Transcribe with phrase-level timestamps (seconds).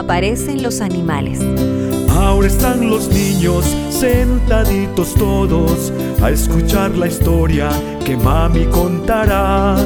[0.00, 1.38] aparecen los animales.
[2.10, 5.92] Ahora están los niños sentaditos todos
[6.22, 7.70] a escuchar la historia
[8.04, 9.76] que mami contará.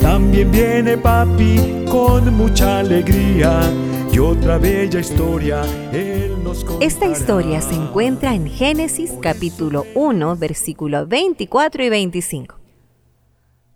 [0.00, 3.60] También viene papi con mucha alegría
[4.12, 5.62] y otra bella historia
[5.92, 6.86] él nos contará.
[6.86, 12.56] Esta historia se encuentra en Génesis capítulo 1, versículo 24 y 25.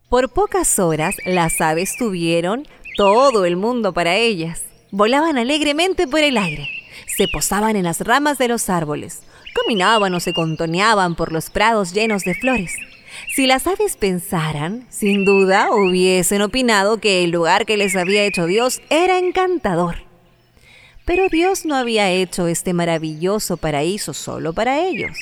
[0.08, 4.67] Por pocas horas las aves tuvieron todo el mundo para ellas.
[4.90, 6.70] Volaban alegremente por el aire,
[7.06, 11.92] se posaban en las ramas de los árboles, caminaban o se contoneaban por los prados
[11.92, 12.74] llenos de flores.
[13.34, 18.46] Si las aves pensaran, sin duda hubiesen opinado que el lugar que les había hecho
[18.46, 19.96] Dios era encantador.
[21.04, 25.18] Pero Dios no había hecho este maravilloso paraíso solo para ellos.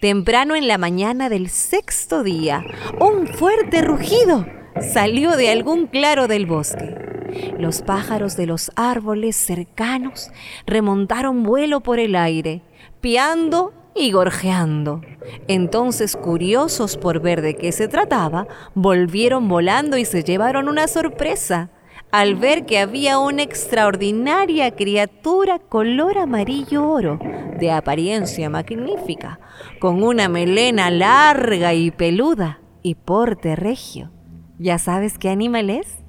[0.00, 2.64] Temprano en la mañana del sexto día,
[3.00, 4.46] un fuerte rugido
[4.92, 7.13] salió de algún claro del bosque.
[7.58, 10.30] Los pájaros de los árboles cercanos
[10.66, 12.62] remontaron vuelo por el aire,
[13.00, 15.00] piando y gorjeando.
[15.48, 21.70] Entonces, curiosos por ver de qué se trataba, volvieron volando y se llevaron una sorpresa
[22.10, 27.18] al ver que había una extraordinaria criatura color amarillo oro,
[27.58, 29.40] de apariencia magnífica,
[29.80, 34.12] con una melena larga y peluda y porte regio.
[34.58, 36.03] ¿Ya sabes qué animal es?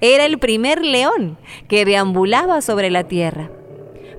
[0.00, 1.38] Era el primer león
[1.68, 3.50] que deambulaba sobre la tierra.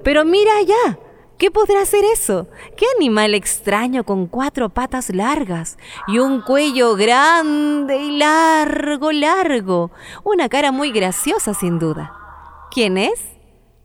[0.04, 1.00] Pero mira allá,
[1.38, 2.48] ¿qué podrá ser eso?
[2.76, 9.92] ¿Qué animal extraño con cuatro patas largas y un cuello grande y largo, largo?
[10.24, 12.14] Una cara muy graciosa sin duda.
[12.72, 13.37] ¿Quién es?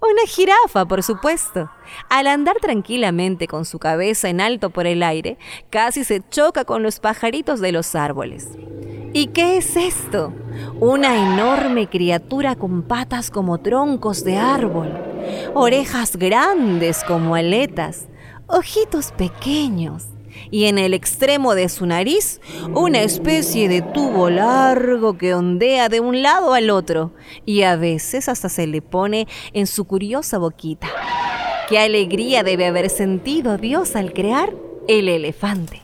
[0.02, 1.70] Una jirafa, por supuesto.
[2.08, 5.38] Al andar tranquilamente con su cabeza en alto por el aire,
[5.70, 8.48] casi se choca con los pajaritos de los árboles.
[9.12, 10.32] ¿Y qué es esto?
[10.80, 14.92] Una enorme criatura con patas como troncos de árbol,
[15.54, 18.08] orejas grandes como aletas,
[18.48, 20.11] ojitos pequeños
[20.50, 22.40] y en el extremo de su nariz
[22.74, 27.12] una especie de tubo largo que ondea de un lado al otro
[27.44, 30.88] y a veces hasta se le pone en su curiosa boquita.
[31.68, 34.52] Qué alegría debe haber sentido Dios al crear
[34.88, 35.80] el elefante.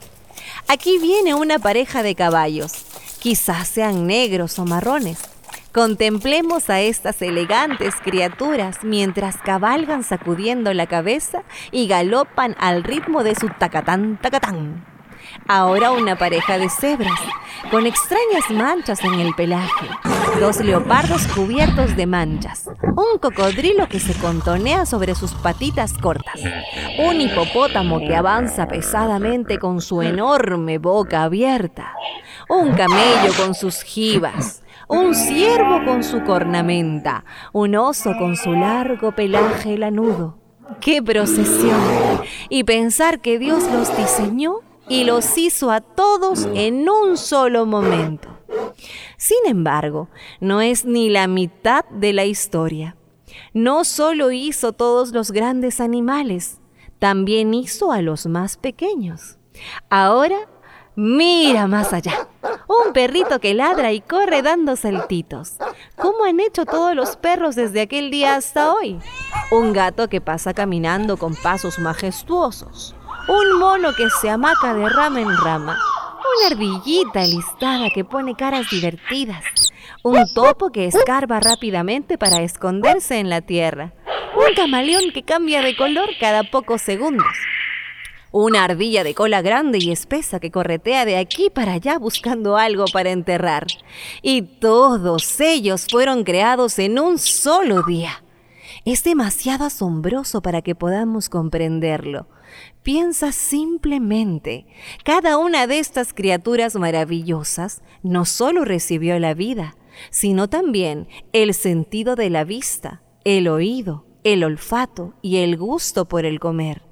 [0.67, 2.85] Aquí viene una pareja de caballos
[3.19, 5.19] Quizás sean negros o marrones.
[5.73, 13.35] Contemplemos a estas elegantes criaturas mientras cabalgan sacudiendo la cabeza y galopan al ritmo de
[13.35, 14.83] su tacatán tacatán.
[15.47, 17.19] Ahora una pareja de cebras,
[17.69, 19.87] con extrañas manchas en el pelaje,
[20.39, 26.41] dos leopardos cubiertos de manchas, un cocodrilo que se contonea sobre sus patitas cortas,
[26.97, 31.93] un hipopótamo que avanza pesadamente con su enorme boca abierta,
[32.47, 37.23] un camello con sus jibas, un ciervo con su cornamenta,
[37.53, 40.39] un oso con su largo pelaje lanudo.
[40.81, 41.79] ¡Qué procesión!
[42.49, 44.55] Y pensar que Dios los diseñó
[44.87, 48.29] y los hizo a todos en un solo momento.
[49.15, 52.95] Sin embargo, no es ni la mitad de la historia.
[53.53, 56.61] No solo hizo todos los grandes animales,
[56.97, 59.37] también hizo a los más pequeños.
[59.89, 60.47] Ahora
[61.01, 62.27] Mira más allá.
[62.69, 65.55] Un perrito que ladra y corre dando saltitos.
[65.95, 68.99] ¿Cómo han hecho todos los perros desde aquel día hasta hoy?
[69.49, 72.95] Un gato que pasa caminando con pasos majestuosos.
[73.27, 75.79] Un mono que se amaca de rama en rama.
[76.37, 79.43] Una ardillita listada que pone caras divertidas.
[80.03, 83.93] Un topo que escarba rápidamente para esconderse en la tierra.
[84.35, 87.25] Un camaleón que cambia de color cada pocos segundos
[88.31, 92.85] una ardilla de cola grande y espesa que corretea de aquí para allá buscando algo
[92.91, 93.65] para enterrar.
[94.21, 98.23] Y todos ellos fueron creados en un solo día.
[98.85, 102.27] Es demasiado asombroso para que podamos comprenderlo.
[102.83, 104.65] Piensa simplemente,
[105.03, 109.75] cada una de estas criaturas maravillosas no solo recibió la vida,
[110.11, 116.25] sino también el sentido de la vista, el oído, el olfato y el gusto por
[116.25, 116.88] el comer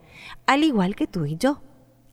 [0.47, 1.61] al igual que tú y yo.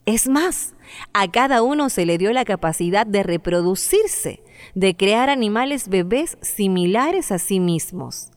[0.07, 0.75] Es más,
[1.15, 4.43] a cada uno se le dio la capacidad de reproducirse,
[4.75, 8.31] de crear animales bebés similares a sí mismos.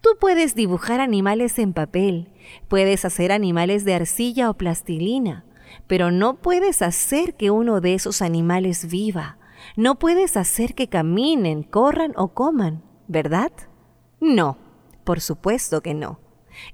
[0.00, 2.32] Tú puedes dibujar animales en papel,
[2.68, 5.44] puedes hacer animales de arcilla o plastilina,
[5.86, 9.36] pero no puedes hacer que uno de esos animales viva.
[9.76, 13.52] No puedes hacer que caminen, corran o coman, ¿verdad?
[14.20, 14.56] No,
[15.04, 16.18] por supuesto que no.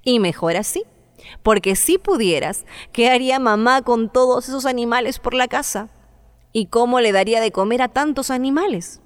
[0.04, 0.84] Y mejor así.
[1.42, 5.90] Porque si pudieras, ¿qué haría mamá con todos esos animales por la casa?
[6.52, 9.00] ¿Y cómo le daría de comer a tantos animales?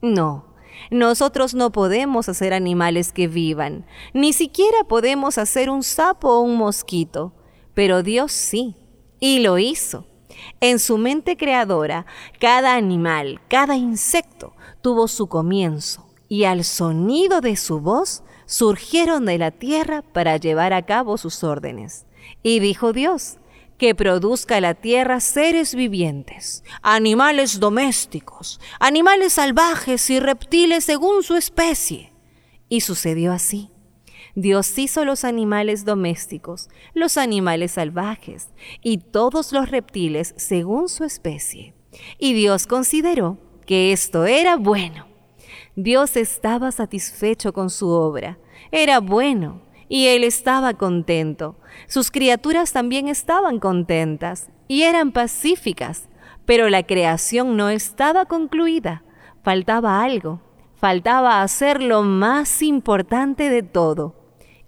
[0.00, 0.54] No,
[0.90, 6.56] Nosotros no podemos hacer animales que vivan, ni siquiera podemos hacer un sapo o un
[6.56, 7.32] mosquito,
[7.74, 8.76] pero Dios sí,
[9.20, 10.06] y lo hizo.
[10.60, 12.06] En su mente creadora,
[12.40, 19.38] cada animal, cada insecto tuvo su comienzo, y al sonido de su voz surgieron de
[19.38, 22.06] la tierra para llevar a cabo sus órdenes.
[22.42, 23.38] Y dijo Dios,
[23.78, 32.12] que produzca la tierra seres vivientes, animales domésticos, animales salvajes y reptiles según su especie.
[32.68, 33.70] Y sucedió así.
[34.34, 38.48] Dios hizo los animales domésticos, los animales salvajes
[38.82, 41.74] y todos los reptiles según su especie.
[42.18, 45.13] Y Dios consideró que esto era bueno.
[45.76, 48.38] Dios estaba satisfecho con su obra.
[48.70, 51.56] Era bueno y él estaba contento.
[51.88, 56.08] Sus criaturas también estaban contentas y eran pacíficas,
[56.44, 59.02] pero la creación no estaba concluida.
[59.42, 60.40] Faltaba algo,
[60.76, 64.14] faltaba hacer lo más importante de todo.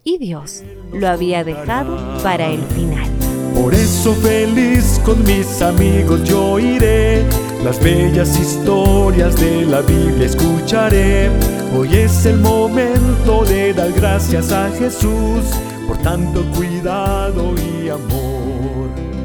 [0.02, 3.10] Y Dios lo había dejado para el final.
[3.54, 7.24] Por eso feliz con mis amigos yo iré,
[7.66, 11.28] las bellas historias de la Biblia escucharé.
[11.76, 15.42] Hoy es el momento de dar gracias a Jesús
[15.88, 19.15] por tanto cuidado y amor.